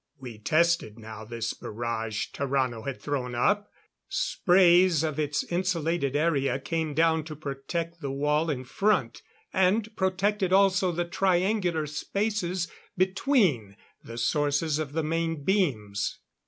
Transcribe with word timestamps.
We 0.17 0.39
tested 0.39 0.97
now 0.97 1.23
this 1.25 1.53
barrage 1.53 2.29
Tarrano 2.33 2.87
had 2.87 2.99
thrown 2.99 3.35
up. 3.35 3.69
Sprays 4.09 5.03
of 5.03 5.19
its 5.19 5.43
insulated 5.43 6.15
area 6.15 6.57
came 6.57 6.95
down 6.95 7.23
to 7.25 7.35
protect 7.35 8.01
the 8.01 8.09
wall 8.09 8.49
in 8.49 8.63
front; 8.63 9.21
and 9.53 9.95
protected 9.95 10.51
also 10.51 10.91
the 10.91 11.05
triangular 11.05 11.85
spaces 11.85 12.67
between 12.97 13.77
the 14.03 14.17
sources 14.17 14.79
of 14.79 14.93
the 14.93 15.03
main 15.03 15.43
beams. 15.43 16.17